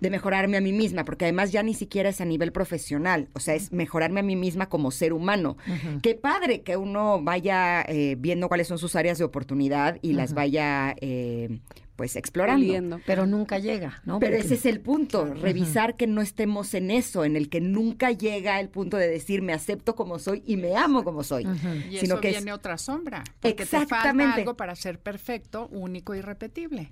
de 0.00 0.10
mejorarme 0.10 0.58
a 0.58 0.60
mí 0.60 0.72
misma, 0.72 1.04
porque 1.04 1.24
además 1.24 1.52
ya 1.52 1.62
ni 1.62 1.74
siquiera 1.74 2.10
es 2.10 2.20
a 2.20 2.26
nivel 2.26 2.52
profesional, 2.52 3.28
o 3.32 3.40
sea, 3.40 3.54
es 3.54 3.72
mejorarme 3.72 4.20
a 4.20 4.22
mí 4.22 4.36
misma 4.36 4.68
como 4.68 4.90
ser 4.90 5.12
humano. 5.12 5.56
Qué 6.02 6.14
padre 6.14 6.62
que 6.62 6.76
uno 6.76 7.22
vaya 7.22 7.82
eh, 7.82 8.16
viendo 8.18 8.48
cuáles 8.48 8.68
son 8.68 8.78
sus 8.78 8.96
áreas 8.96 9.18
de 9.18 9.24
oportunidad 9.24 9.98
y 10.02 10.12
las 10.12 10.34
vaya 10.34 10.94
eh, 11.00 11.60
pues 12.00 12.16
explorando. 12.16 12.98
Pero 13.04 13.26
nunca 13.26 13.58
llega, 13.58 14.00
¿no? 14.06 14.20
Pero 14.20 14.34
ese 14.34 14.54
es 14.54 14.64
el 14.64 14.80
punto, 14.80 15.34
revisar 15.34 15.98
que 15.98 16.06
no 16.06 16.22
estemos 16.22 16.72
en 16.72 16.90
eso, 16.90 17.26
en 17.26 17.36
el 17.36 17.50
que 17.50 17.60
nunca 17.60 18.10
llega 18.10 18.58
el 18.58 18.70
punto 18.70 18.96
de 18.96 19.06
decir 19.06 19.42
me 19.42 19.52
acepto 19.52 19.94
como 19.94 20.18
soy 20.18 20.42
y 20.46 20.56
me 20.56 20.76
amo 20.76 21.04
como 21.04 21.22
soy. 21.22 21.46
Y 21.90 21.98
sino 21.98 22.14
eso 22.14 22.20
que 22.22 22.30
viene 22.30 22.54
otra 22.54 22.78
sombra, 22.78 23.22
porque 23.40 23.64
exactamente. 23.64 23.98
te 23.98 24.16
falta 24.16 24.34
algo 24.34 24.56
para 24.56 24.74
ser 24.76 24.98
perfecto, 24.98 25.68
único 25.72 26.14
y 26.14 26.22
repetible. 26.22 26.88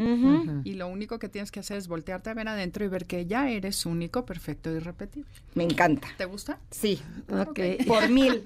Y 0.64 0.74
lo 0.74 0.88
único 0.88 1.18
que 1.18 1.30
tienes 1.30 1.50
que 1.50 1.60
hacer 1.60 1.78
es 1.78 1.88
voltearte 1.88 2.28
a 2.28 2.34
ver 2.34 2.46
adentro 2.46 2.84
y 2.84 2.88
ver 2.88 3.06
que 3.06 3.24
ya 3.24 3.48
eres 3.48 3.86
único, 3.86 4.26
perfecto 4.26 4.70
y 4.70 4.80
repetible. 4.80 5.30
Me 5.54 5.64
encanta. 5.64 6.08
¿Te 6.18 6.26
gusta? 6.26 6.58
Sí. 6.70 7.00
Okay. 7.48 7.78
Por 7.86 8.10
mil. 8.10 8.42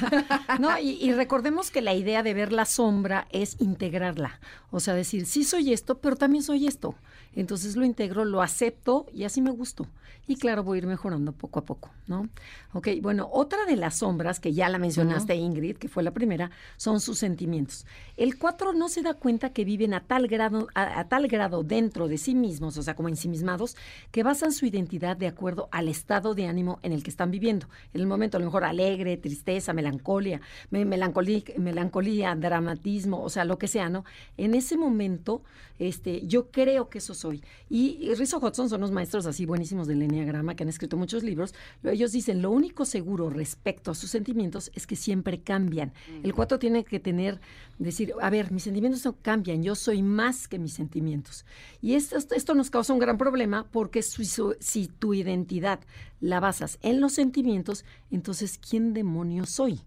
no, 0.58 0.76
y, 0.76 0.98
y 1.00 1.12
recordemos 1.12 1.70
que 1.70 1.82
la 1.82 1.94
idea 1.94 2.24
de 2.24 2.34
ver 2.34 2.52
la 2.52 2.64
sombra 2.64 3.28
es 3.30 3.54
integrarla. 3.60 4.40
O 4.72 4.80
sea, 4.80 4.94
decir, 4.94 5.26
sí 5.26 5.44
soy 5.44 5.72
esto, 5.72 5.99
pero 6.00 6.16
también 6.16 6.42
soy 6.42 6.66
esto. 6.66 6.94
Entonces 7.34 7.76
lo 7.76 7.84
integro, 7.84 8.24
lo 8.24 8.42
acepto 8.42 9.06
y 9.12 9.24
así 9.24 9.40
me 9.40 9.50
gusto. 9.50 9.86
Y 10.26 10.36
claro, 10.36 10.62
voy 10.62 10.76
a 10.76 10.78
ir 10.78 10.86
mejorando 10.86 11.32
poco 11.32 11.58
a 11.58 11.64
poco, 11.64 11.90
¿no? 12.06 12.28
Ok, 12.72 12.88
bueno, 13.02 13.28
otra 13.32 13.64
de 13.64 13.74
las 13.74 13.96
sombras 13.96 14.38
que 14.38 14.52
ya 14.52 14.68
la 14.68 14.78
mencionaste, 14.78 15.34
Ingrid, 15.34 15.76
que 15.76 15.88
fue 15.88 16.04
la 16.04 16.12
primera, 16.12 16.52
son 16.76 17.00
sus 17.00 17.18
sentimientos. 17.18 17.84
El 18.16 18.38
cuatro 18.38 18.72
no 18.72 18.88
se 18.88 19.02
da 19.02 19.14
cuenta 19.14 19.52
que 19.52 19.64
viven 19.64 19.92
a 19.92 20.04
tal 20.04 20.28
grado, 20.28 20.68
a, 20.74 21.08
tal 21.08 21.26
grado 21.26 21.64
dentro 21.64 22.06
de 22.06 22.16
sí 22.16 22.36
mismos, 22.36 22.76
o 22.76 22.82
sea, 22.82 22.94
como 22.94 23.08
ensimismados, 23.08 23.76
que 24.12 24.22
basan 24.22 24.52
su 24.52 24.66
identidad 24.66 25.16
de 25.16 25.26
acuerdo 25.26 25.68
al 25.72 25.88
estado 25.88 26.34
de 26.34 26.46
ánimo 26.46 26.78
en 26.82 26.92
el 26.92 27.02
que 27.02 27.10
están 27.10 27.32
viviendo. 27.32 27.68
En 27.92 28.00
el 28.00 28.06
momento, 28.06 28.36
a 28.36 28.40
lo 28.40 28.46
mejor 28.46 28.62
alegre, 28.62 29.16
tristeza, 29.16 29.72
melancolía, 29.72 30.40
melancolía, 30.70 31.42
melancolía 31.58 32.36
dramatismo, 32.36 33.22
o 33.22 33.30
sea, 33.30 33.44
lo 33.44 33.58
que 33.58 33.66
sea, 33.66 33.88
¿no? 33.88 34.04
En 34.36 34.54
ese 34.54 34.76
momento 34.76 35.42
este, 35.90 36.26
yo 36.26 36.50
creo 36.50 36.88
que 36.88 36.98
eso 36.98 37.14
soy. 37.14 37.42
Y, 37.68 38.12
Rizzo 38.14 38.38
Hudson 38.38 38.68
son 38.68 38.80
los 38.80 38.90
maestros 38.90 39.26
así 39.26 39.44
buenísimos 39.44 39.86
del 39.86 40.02
Enneagrama 40.02 40.54
que 40.54 40.62
han 40.62 40.68
escrito 40.68 40.96
muchos 40.96 41.22
libros. 41.22 41.54
Ellos 41.84 42.12
dicen, 42.12 42.40
lo 42.42 42.50
único 42.50 42.84
seguro 42.84 43.28
respecto 43.28 43.90
a 43.90 43.94
sus 43.94 44.10
sentimientos 44.10 44.70
es 44.74 44.86
que 44.86 44.96
siempre 44.96 45.42
cambian. 45.42 45.92
El 46.22 46.34
4 46.34 46.58
tiene 46.58 46.84
que 46.84 46.98
tener, 47.00 47.40
decir, 47.78 48.14
a 48.20 48.30
ver, 48.30 48.50
mis 48.50 48.62
sentimientos 48.62 49.04
no 49.04 49.16
cambian, 49.20 49.62
yo 49.62 49.74
soy 49.74 50.02
más 50.02 50.48
que 50.48 50.58
mis 50.58 50.72
sentimientos. 50.72 51.44
Y 51.82 51.94
esto, 51.94 52.16
esto 52.16 52.54
nos 52.54 52.70
causa 52.70 52.92
un 52.92 52.98
gran 52.98 53.18
problema 53.18 53.66
porque 53.70 54.02
si 54.02 54.88
tu 54.88 55.14
identidad 55.14 55.80
la 56.20 56.40
basas 56.40 56.78
en 56.82 57.00
los 57.00 57.12
sentimientos, 57.12 57.84
entonces, 58.10 58.58
¿quién 58.58 58.94
demonios 58.94 59.50
soy? 59.50 59.80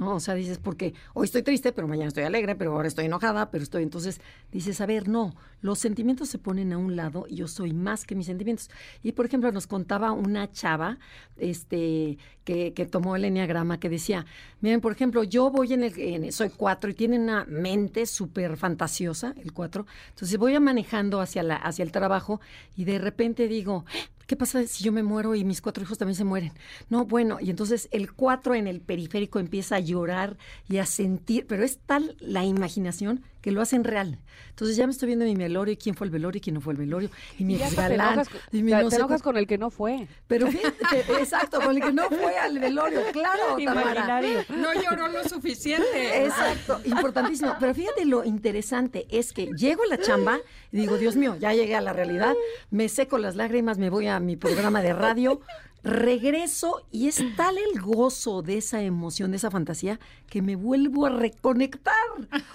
¿No? 0.00 0.14
O 0.14 0.20
sea, 0.20 0.34
dices, 0.34 0.58
porque 0.58 0.94
hoy 1.12 1.26
estoy 1.26 1.42
triste, 1.42 1.72
pero 1.72 1.86
mañana 1.86 2.08
estoy 2.08 2.24
alegre, 2.24 2.56
pero 2.56 2.72
ahora 2.72 2.88
estoy 2.88 3.04
enojada, 3.04 3.50
pero 3.50 3.62
estoy. 3.62 3.82
Entonces 3.82 4.20
dices, 4.50 4.80
a 4.80 4.86
ver, 4.86 5.08
no, 5.08 5.34
los 5.60 5.78
sentimientos 5.78 6.30
se 6.30 6.38
ponen 6.38 6.72
a 6.72 6.78
un 6.78 6.96
lado 6.96 7.26
y 7.28 7.36
yo 7.36 7.46
soy 7.46 7.74
más 7.74 8.06
que 8.06 8.14
mis 8.14 8.26
sentimientos. 8.26 8.70
Y 9.02 9.12
por 9.12 9.26
ejemplo, 9.26 9.52
nos 9.52 9.66
contaba 9.66 10.12
una 10.12 10.50
chava 10.50 10.98
este, 11.36 12.16
que, 12.44 12.72
que 12.72 12.86
tomó 12.86 13.14
el 13.14 13.26
enneagrama 13.26 13.78
que 13.78 13.90
decía, 13.90 14.24
miren, 14.62 14.80
por 14.80 14.92
ejemplo, 14.92 15.22
yo 15.22 15.50
voy 15.50 15.74
en 15.74 15.84
el, 15.84 16.32
soy 16.32 16.48
cuatro 16.48 16.90
y 16.90 16.94
tiene 16.94 17.18
una 17.18 17.44
mente 17.44 18.06
súper 18.06 18.56
fantasiosa, 18.56 19.34
el 19.36 19.52
cuatro. 19.52 19.86
Entonces 20.08 20.38
voy 20.38 20.58
manejando 20.58 21.20
hacia, 21.20 21.42
la, 21.42 21.56
hacia 21.56 21.82
el 21.82 21.92
trabajo 21.92 22.40
y 22.74 22.84
de 22.84 22.98
repente 22.98 23.48
digo, 23.48 23.84
¿qué 24.30 24.36
pasa 24.36 24.64
si 24.64 24.84
yo 24.84 24.92
me 24.92 25.02
muero 25.02 25.34
y 25.34 25.42
mis 25.42 25.60
cuatro 25.60 25.82
hijos 25.82 25.98
también 25.98 26.14
se 26.14 26.22
mueren? 26.22 26.52
No, 26.88 27.04
bueno, 27.04 27.38
y 27.40 27.50
entonces 27.50 27.88
el 27.90 28.12
cuatro 28.12 28.54
en 28.54 28.68
el 28.68 28.80
periférico 28.80 29.40
empieza 29.40 29.74
a 29.74 29.80
llorar 29.80 30.38
y 30.68 30.76
a 30.76 30.86
sentir, 30.86 31.48
pero 31.48 31.64
es 31.64 31.80
tal 31.80 32.16
la 32.20 32.44
imaginación 32.44 33.24
que 33.40 33.50
lo 33.50 33.62
hacen 33.62 33.84
real. 33.84 34.18
Entonces 34.50 34.76
ya 34.76 34.86
me 34.86 34.92
estoy 34.92 35.06
viendo 35.06 35.24
mi 35.24 35.34
velorio 35.34 35.72
y 35.72 35.76
quién 35.76 35.94
fue 35.94 36.06
el 36.06 36.10
velorio 36.10 36.38
y 36.38 36.40
quién 36.40 36.54
no 36.54 36.60
fue 36.60 36.74
el 36.74 36.78
velorio 36.78 37.10
y 37.38 37.44
mi 37.44 37.54
exgalán. 37.54 38.22
Y 38.52 38.62
mi 38.62 38.72
te, 38.72 38.84
te 38.88 38.96
enojas 38.96 39.22
con 39.22 39.36
el 39.36 39.46
que 39.46 39.58
no 39.58 39.70
fue. 39.70 40.06
Pero 40.26 40.46
fíjate, 40.50 41.00
exacto, 41.18 41.60
con 41.60 41.76
el 41.76 41.82
que 41.82 41.92
no 41.92 42.08
fue 42.08 42.36
al 42.36 42.58
velorio, 42.58 43.00
claro, 43.12 43.56
Tamara. 43.64 44.20
No 44.48 44.74
lloró 44.74 45.08
lo 45.08 45.24
suficiente. 45.28 46.24
Exacto, 46.24 46.80
importantísimo. 46.84 47.54
Pero 47.58 47.74
fíjate 47.74 48.04
lo 48.04 48.24
interesante 48.24 49.06
es 49.10 49.32
que 49.32 49.46
llego 49.56 49.82
a 49.84 49.86
la 49.86 49.98
chamba 49.98 50.38
y 50.72 50.78
digo, 50.78 50.98
Dios 50.98 51.16
mío, 51.16 51.36
ya 51.38 51.52
llegué 51.52 51.74
a 51.76 51.80
la 51.80 51.92
realidad, 51.92 52.34
me 52.70 52.88
seco 52.88 53.18
las 53.18 53.36
lágrimas, 53.36 53.78
me 53.78 53.90
voy 53.90 54.06
a 54.06 54.20
mi 54.20 54.36
programa 54.36 54.82
de 54.82 54.92
radio, 54.92 55.40
regreso 55.82 56.86
y 56.90 57.08
es 57.08 57.22
tal 57.36 57.56
el 57.58 57.80
gozo 57.80 58.42
de 58.42 58.58
esa 58.58 58.82
emoción, 58.82 59.30
de 59.30 59.38
esa 59.38 59.50
fantasía, 59.50 59.98
que 60.28 60.42
me 60.42 60.56
vuelvo 60.56 61.06
a 61.06 61.10
reconectar, 61.10 61.94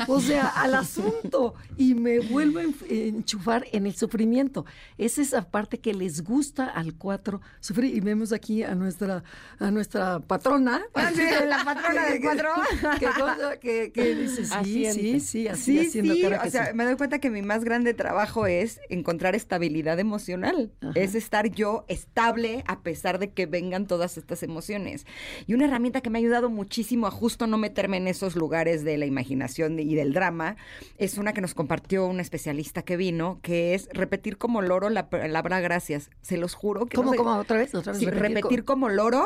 o 0.08 0.20
sea, 0.20 0.48
al 0.56 0.76
asunto 0.76 1.56
y 1.78 1.96
me 1.96 2.20
vuelvo 2.20 2.60
a 2.60 2.64
enchufar 2.90 3.66
en 3.72 3.86
el 3.86 3.96
sufrimiento. 3.96 4.66
Es 4.98 5.18
esa 5.18 5.50
parte 5.50 5.80
que 5.80 5.94
les 5.94 6.24
gusta 6.24 6.68
al 6.68 6.96
cuatro 6.96 7.42
sufrir 7.60 7.96
y 7.96 8.00
vemos 8.00 8.32
aquí 8.32 8.64
a 8.64 8.76
nuestra 8.76 9.24
a 9.60 9.72
nuestra 9.72 10.20
patrona, 10.20 10.82
ah, 10.94 11.12
la 11.46 11.64
patrona 11.64 12.06
del 12.06 12.22
cuatro, 12.22 12.50
que, 13.62 13.92
que, 13.92 14.16
dice 14.16 14.46
sí, 14.46 14.86
sí, 14.92 15.20
sí, 15.20 15.48
así 15.48 15.80
haciendo 15.80 16.14
sí, 16.14 16.26
o 16.26 16.50
sea, 16.50 16.74
me 16.74 16.86
doy 16.86 16.96
cuenta 16.96 17.20
que 17.20 17.30
mi 17.30 17.42
más 17.42 17.64
grande 17.64 17.94
trabajo 17.94 18.46
es 18.48 18.80
encontrar 18.90 19.36
estabilidad 19.36 20.00
emocional, 20.00 20.72
es 20.94 21.16
estar 21.16 21.50
yo 21.50 21.86
estable 21.88 22.64
a 22.68 22.82
pesar 22.82 23.15
de 23.18 23.32
que 23.32 23.46
vengan 23.46 23.88
todas 23.88 24.18
estas 24.18 24.44
emociones. 24.44 25.06
Y 25.48 25.54
una 25.54 25.66
herramienta 25.66 26.02
que 26.02 26.10
me 26.10 26.20
ha 26.20 26.22
ayudado 26.22 26.50
muchísimo 26.50 27.08
a 27.08 27.12
justo 27.12 27.48
no 27.48 27.58
meterme 27.58 27.98
en 27.98 28.08
esos 28.08 28.36
lugares 28.36 28.84
de 28.84 28.98
la 28.98 29.06
imaginación 29.06 29.80
y 29.80 29.96
del 29.96 30.14
drama 30.14 30.58
es 30.98 31.18
una 31.18 31.34
que 31.34 31.42
nos 31.42 31.54
compartió 31.54 32.06
un 32.08 32.20
especialista 32.20 32.82
que 32.84 32.98
vino, 32.98 33.40
que 33.42 33.74
es 33.74 33.90
repetir 33.94 34.38
como 34.38 34.62
loro 34.62 34.90
la 34.90 35.10
palabra 35.10 35.60
gracias. 35.60 36.10
Se 36.22 36.38
los 36.38 36.54
juro 36.54 36.86
que... 36.86 36.96
¿Cómo, 36.96 37.14
cómo? 37.16 37.36
¿Otra 37.38 37.58
vez? 37.58 37.72
repetir, 37.74 38.66
como 38.66 38.90
loro 38.90 39.26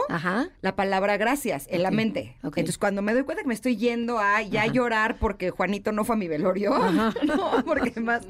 la 0.62 0.76
palabra 0.76 1.18
gracias 1.18 1.68
en 1.70 1.84
la 1.84 1.92
mente. 1.92 2.36
Entonces, 2.44 2.78
cuando 2.78 3.02
me 3.02 3.14
doy 3.14 3.24
cuenta 3.24 3.44
que 3.44 3.48
me 3.48 3.54
estoy 3.54 3.78
yendo 3.78 4.20
a 4.20 4.42
ya 4.42 4.66
llorar 4.68 5.18
porque 5.20 5.50
Juanito 5.50 5.92
no 5.92 6.04
fue 6.04 6.16
a 6.16 6.18
mi 6.18 6.28
velorio, 6.28 6.78
no, 7.26 7.64
porque 7.66 8.00
más 8.00 8.28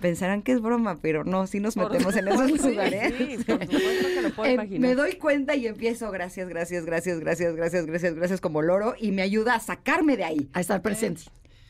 pensarán 0.00 0.42
que 0.42 0.52
es 0.52 0.60
broma, 0.60 0.98
pero 1.00 1.24
no, 1.24 1.46
si 1.46 1.60
nos 1.60 1.76
metemos 1.76 2.16
en 2.16 2.28
esos 2.28 2.64
lugares. 2.64 3.14
Sí, 3.16 3.44
que 3.44 4.22
lo 4.22 4.30
puedo 4.30 4.50
eh, 4.50 4.54
imaginar 4.54 5.01
doy 5.02 5.16
cuenta 5.16 5.54
y 5.56 5.66
empiezo, 5.66 6.10
gracias, 6.10 6.48
gracias, 6.48 6.84
gracias, 6.84 7.20
gracias, 7.20 7.54
gracias, 7.56 7.86
gracias, 7.86 8.14
gracias, 8.14 8.40
como 8.40 8.62
loro, 8.62 8.94
y 8.98 9.10
me 9.10 9.22
ayuda 9.22 9.54
a 9.54 9.60
sacarme 9.60 10.16
de 10.16 10.24
ahí. 10.24 10.48
A 10.52 10.60
estar 10.60 10.80
presente. 10.80 11.22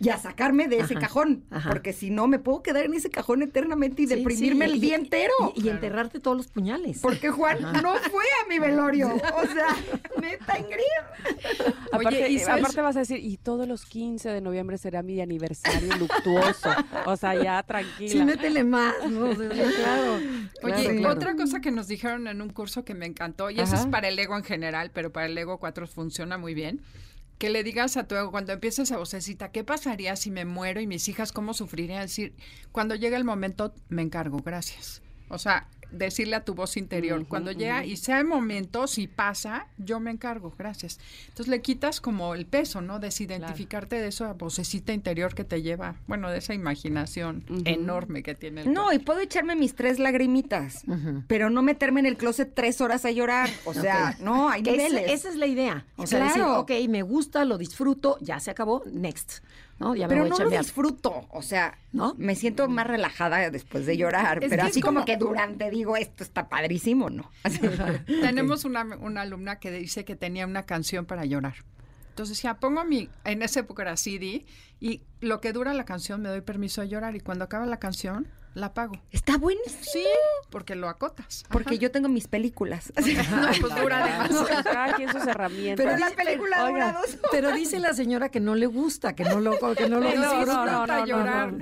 Y 0.02 0.08
a 0.08 0.18
sacarme 0.18 0.66
de 0.66 0.78
ese 0.78 0.96
cajón, 0.96 1.44
porque 1.68 1.92
si 1.92 2.10
no 2.10 2.26
me 2.26 2.40
puedo 2.40 2.62
quedar 2.62 2.84
en 2.86 2.94
ese 2.94 3.08
cajón 3.08 3.42
eternamente 3.42 4.02
y 4.02 4.06
deprimirme 4.06 4.64
el 4.64 4.80
día 4.80 4.96
entero. 4.96 5.32
Y, 5.54 5.68
enterrarte 5.68 6.18
todos 6.18 6.36
los 6.36 6.48
puñales. 6.48 6.98
Porque 7.00 7.30
Juan 7.30 7.60
no 7.60 7.94
fue 8.10 8.24
a 8.42 8.48
mi 8.48 8.58
velorio. 8.58 9.12
O 9.32 9.46
sea, 9.46 9.76
neta, 10.20 10.58
Ingrid. 10.58 10.82
Oye, 11.92 12.30
y 12.30 12.42
aparte 12.42 12.80
vas 12.80 12.96
a 12.96 13.00
decir, 13.00 13.18
y 13.18 13.36
todos 13.38 13.66
los 13.66 13.84
15 13.86 14.28
de 14.28 14.40
noviembre 14.40 14.76
será 14.78 15.02
mi 15.02 15.20
aniversario 15.20 15.96
luctuoso. 15.96 16.70
o 17.06 17.16
sea, 17.16 17.34
ya 17.34 17.62
tranquila. 17.62 18.10
Sí, 18.10 18.22
métele 18.22 18.64
más, 18.64 18.94
¿no? 19.08 19.30
claro. 19.34 20.18
Oye, 20.62 21.06
otra 21.06 21.34
cosa 21.34 21.60
que 21.60 21.70
nos 21.70 21.88
dijeron 21.88 22.26
en 22.26 22.42
un 22.42 22.50
curso 22.50 22.84
que 22.84 22.94
me 22.94 23.06
encantó, 23.06 23.50
y 23.50 23.60
eso 23.60 23.76
es 23.76 23.86
para 23.86 24.08
el 24.08 24.18
ego 24.18 24.36
en 24.36 24.44
general, 24.44 24.90
pero 24.92 25.12
para 25.12 25.26
el 25.26 25.38
ego 25.38 25.58
4 25.58 25.86
funciona 25.86 26.38
muy 26.38 26.54
bien 26.54 26.80
que 27.42 27.50
le 27.50 27.64
digas 27.64 27.96
a 27.96 28.06
tu 28.06 28.14
ego 28.14 28.30
cuando 28.30 28.52
empieces 28.52 28.88
esa 28.88 28.98
vocecita, 28.98 29.50
¿qué 29.50 29.64
pasaría 29.64 30.14
si 30.14 30.30
me 30.30 30.44
muero 30.44 30.80
y 30.80 30.86
mis 30.86 31.08
hijas 31.08 31.32
cómo 31.32 31.54
sufrirían? 31.54 32.02
decir, 32.02 32.36
cuando 32.70 32.94
llegue 32.94 33.16
el 33.16 33.24
momento, 33.24 33.74
me 33.88 34.02
encargo, 34.02 34.38
gracias. 34.38 35.02
O 35.28 35.38
sea, 35.38 35.66
decirle 35.92 36.36
a 36.36 36.44
tu 36.44 36.54
voz 36.54 36.76
interior, 36.76 37.24
cuando 37.26 37.52
llega 37.52 37.84
y 37.84 37.96
sea 37.96 38.18
el 38.18 38.24
momento, 38.24 38.86
si 38.86 39.06
pasa, 39.06 39.66
yo 39.78 40.00
me 40.00 40.10
encargo, 40.10 40.52
gracias. 40.58 40.98
Entonces 41.28 41.48
le 41.48 41.60
quitas 41.60 42.00
como 42.00 42.34
el 42.34 42.46
peso, 42.46 42.80
¿no? 42.80 42.98
Desidentificarte 42.98 43.96
de 43.96 44.08
esa 44.08 44.32
vocecita 44.32 44.92
interior 44.92 45.34
que 45.34 45.44
te 45.44 45.62
lleva, 45.62 45.96
bueno, 46.06 46.30
de 46.30 46.38
esa 46.38 46.54
imaginación 46.54 47.44
enorme 47.64 48.22
que 48.22 48.34
tiene. 48.34 48.62
El 48.62 48.72
no, 48.72 48.92
y 48.92 48.98
puedo 48.98 49.20
echarme 49.20 49.54
mis 49.54 49.74
tres 49.74 49.98
lagrimitas, 49.98 50.84
pero 51.28 51.50
no 51.50 51.62
meterme 51.62 52.00
en 52.00 52.06
el 52.06 52.16
closet 52.16 52.52
tres 52.54 52.80
horas 52.80 53.04
a 53.04 53.10
llorar. 53.10 53.50
O 53.64 53.74
sea, 53.74 54.16
no, 54.20 54.48
hay 54.48 54.62
niveles. 54.62 55.10
esa 55.10 55.28
es 55.28 55.36
la 55.36 55.46
idea. 55.46 55.84
O 55.96 56.06
sea, 56.06 56.24
decir, 56.24 56.42
ok, 56.42 56.70
me 56.88 57.02
gusta, 57.02 57.44
lo 57.44 57.58
disfruto, 57.58 58.18
ya 58.20 58.40
se 58.40 58.50
acabó, 58.50 58.82
next. 58.86 59.42
Pero 59.78 60.26
no 60.26 60.38
lo 60.38 60.50
disfruto, 60.50 61.26
o 61.30 61.42
sea, 61.42 61.78
¿no? 61.92 62.14
Me 62.16 62.34
siento 62.34 62.68
más 62.68 62.86
relajada 62.86 63.50
después 63.50 63.86
de 63.86 63.96
llorar, 63.96 64.40
pero 64.40 64.62
así 64.62 64.80
como... 64.80 65.04
que 65.04 65.16
durante 65.16 65.70
digo, 65.70 65.96
esto 65.96 66.22
está 66.22 66.48
padrísimo, 66.48 67.10
¿no? 67.10 67.30
Tenemos 68.06 68.64
una, 68.64 68.84
una 68.84 69.22
alumna 69.22 69.58
que 69.58 69.70
dice 69.70 70.04
que 70.04 70.16
tenía 70.16 70.46
una 70.46 70.64
canción 70.64 71.06
para 71.06 71.24
llorar. 71.24 71.54
Entonces 72.10 72.42
ya 72.42 72.54
pongo 72.54 72.84
mi, 72.84 73.08
en 73.24 73.42
esa 73.42 73.60
época 73.60 73.82
era 73.82 73.96
CD, 73.96 74.44
y 74.80 75.02
lo 75.20 75.40
que 75.40 75.52
dura 75.52 75.72
la 75.72 75.84
canción 75.84 76.20
me 76.20 76.28
doy 76.28 76.42
permiso 76.42 76.82
de 76.82 76.88
llorar, 76.88 77.16
y 77.16 77.20
cuando 77.20 77.44
acaba 77.44 77.66
la 77.66 77.78
canción, 77.78 78.28
la 78.54 78.74
pago. 78.74 78.94
Está 79.10 79.38
buenísimo. 79.38 79.82
Sí, 79.82 80.04
porque 80.50 80.74
lo 80.74 80.88
acotas. 80.88 81.44
Porque 81.50 81.78
yo 81.78 81.90
tengo 81.90 82.08
mis 82.08 82.28
películas. 82.28 82.92
no, 82.96 83.48
pues 83.60 83.74
dura 83.74 84.04
demasiado. 84.04 84.64
Cada 84.64 84.94
quien 84.94 85.10
sus 85.10 85.26
herramientas. 85.26 85.84
Pero 85.84 85.98
la 85.98 86.10
película 86.10 86.68
dura 86.68 86.92
dos 86.92 87.18
Pero 87.30 87.52
dice 87.52 87.78
la 87.78 87.94
señora 87.94 88.28
que 88.28 88.40
no 88.40 88.54
le 88.54 88.66
gusta, 88.66 89.14
que 89.14 89.24
no 89.24 89.40
lo, 89.40 89.52
que 89.74 89.88
no 89.88 90.00
lo 90.00 90.10
disfruta. 90.10 90.64
No, 90.64 90.86
no, 90.86 91.06
llorar. 91.06 91.54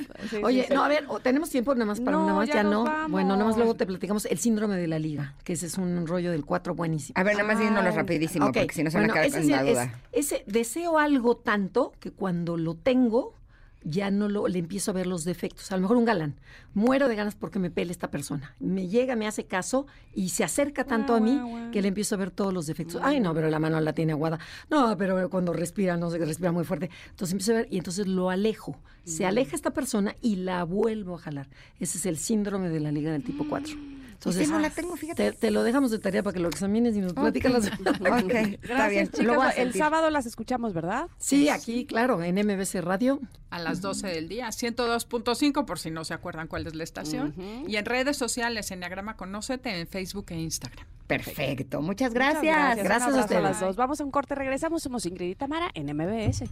Oye, 0.43 0.67
no, 0.71 0.85
a 0.85 0.89
ver, 0.89 1.07
tenemos 1.23 1.51
tiempo 1.51 1.75
nada 1.75 1.87
más 1.87 2.01
para 2.01 2.19
una 2.19 2.35
más, 2.35 2.49
ya, 2.49 2.63
no. 2.63 2.85
Bueno, 3.09 3.37
nada 3.37 3.45
más 3.45 3.57
luego 3.57 3.75
te 3.75 3.87
platicamos 3.87 4.27
el 4.27 4.39
síndrome 4.39 4.77
de 4.77 4.87
la 4.87 4.99
liga, 4.99 5.35
que 5.45 5.53
ese 5.55 5.67
es 5.67 5.79
un 5.79 6.07
rollo 6.07 6.31
del 6.31 6.45
cuatro 6.45 6.75
buenísimo. 6.75 7.19
A 7.19 7.23
ver, 7.23 7.37
nada 7.37 7.47
más 7.47 7.63
yéndonos 7.63 7.95
rapidísimo, 7.95 8.47
porque 8.53 8.73
si 8.73 8.83
no 8.83 8.91
se 8.91 8.99
me 8.99 9.05
acaba 9.05 9.29
con 9.29 9.49
la 9.49 9.63
duda. 9.63 10.01
ese 10.13 10.45
deseo 10.47 10.99
algo 10.99 11.37
tanto 11.37 11.93
que 12.01 12.11
cuando 12.11 12.57
lo 12.57 12.75
tengo 12.75 13.40
ya 13.83 14.11
no 14.11 14.29
lo, 14.29 14.47
le 14.49 14.59
empiezo 14.59 14.91
a 14.91 14.95
ver 14.95 15.07
los 15.07 15.25
defectos. 15.25 15.73
A 15.73 15.77
lo 15.77 15.83
mejor 15.83 15.97
un 15.97 16.05
galán, 16.05 16.37
muero 16.75 17.09
de 17.09 17.17
ganas 17.17 17.35
porque 17.35 17.59
me 17.59 17.71
pele 17.71 17.93
esta 17.93 18.11
persona. 18.11 18.55
Me 18.61 18.89
llega, 18.89 19.17
me 19.17 19.27
hace 19.27 19.45
caso 19.45 19.87
y 20.15 20.31
se 20.31 20.45
acerca 20.45 20.85
tanto 20.85 21.15
a 21.15 21.21
mí 21.21 21.41
que 21.73 21.83
le 21.83 21.89
empiezo 21.89 22.15
a 22.15 22.19
ver 22.19 22.31
todos 22.31 22.53
los 22.53 22.67
defectos. 22.67 23.01
Ay, 23.03 23.21
no, 23.21 23.35
pero 23.35 23.49
la 23.49 23.59
mano 23.59 23.81
la 23.81 23.93
tiene 23.93 24.13
aguada. 24.13 24.39
No, 24.71 24.97
pero 24.97 25.31
cuando 25.31 25.53
respira, 25.53 25.97
no 25.97 26.11
sé, 26.11 26.19
respira 26.19 26.53
muy 26.53 26.65
fuerte. 26.65 26.91
Entonces 27.11 27.33
empiezo 27.33 27.53
a 27.53 27.57
ver 27.57 27.69
y 27.71 27.79
entonces 27.79 28.07
lo 28.07 28.31
alejo. 28.31 28.79
Se 29.05 29.27
aleja 29.27 29.57
esta 29.57 29.73
persona 29.73 30.15
y 30.21 30.37
la 30.37 30.65
vuelvo 30.65 31.17
a 31.17 31.19
jalar. 31.19 31.49
Ese 31.79 31.99
es 31.99 32.07
el 32.07 32.19
síndrome 32.19 32.69
de 32.69 32.81
la 32.81 32.93
liga 32.93 33.11
del 33.13 33.25
tipo 33.25 33.47
4. 33.49 34.00
Entonces, 34.21 34.51
no 34.51 34.59
la 34.59 34.69
tengo, 34.69 34.97
fíjate. 34.97 35.33
Te, 35.33 35.51
lo 35.51 35.63
dejamos 35.63 35.91
de 35.91 35.99
tarea 35.99 36.23
para 36.23 36.35
que 36.35 36.41
lo 36.41 36.51
examines 36.51 36.95
y 36.95 37.01
nos 37.01 37.13
okay. 37.13 37.41
las. 37.41 37.67
ok, 38.23 38.35
está 38.63 38.89
bien. 38.89 39.09
Chicas, 39.09 39.57
el 39.57 39.73
sábado 39.73 40.11
las 40.11 40.27
escuchamos, 40.27 40.75
¿verdad? 40.75 41.09
Sí, 41.17 41.49
aquí, 41.49 41.87
claro, 41.87 42.23
en 42.23 42.35
MBC 42.35 42.83
Radio. 42.83 43.19
A 43.49 43.59
las 43.59 43.81
12 43.81 44.09
del 44.09 44.29
día, 44.29 44.49
102.5, 44.49 45.65
por 45.65 45.79
si 45.79 45.91
no 45.91 46.05
se 46.05 46.13
acuerdan 46.13 46.49
cuál 46.49 46.67
es 46.67 46.75
la 46.75 46.85
estación. 46.85 47.35
Y 47.67 47.77
en 47.77 47.87
redes 47.87 48.19
sociales, 48.19 48.71
Enneagrama 48.71 49.17
Conócete, 49.17 49.81
en 49.81 49.87
Facebook 49.87 50.27
e 50.29 50.35
Instagram. 50.35 50.87
Perfecto, 51.07 51.81
muchas 51.81 52.13
gracias. 52.13 52.77
gracias, 52.77 53.15
a 53.15 53.21
ustedes. 53.21 53.43
las 53.43 53.61
dos. 53.61 53.77
Vamos 53.77 54.03
a 54.03 54.05
un 54.05 54.11
corte, 54.11 54.35
regresamos. 54.35 54.83
Somos 54.83 55.07
Ingrid 55.07 55.31
y 55.31 55.35
Tamara 55.35 55.71
en 55.73 55.97
MBS. 55.97 56.43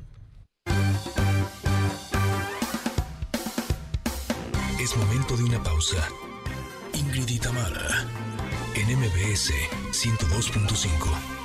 Es 4.81 4.97
momento 4.97 5.37
de 5.37 5.45
una 5.45 5.63
pausa. 5.63 6.09
Ingrid 7.19 7.35
y 7.35 7.39
en 8.77 8.97
MBS 8.97 9.53
102.5. 9.91 11.38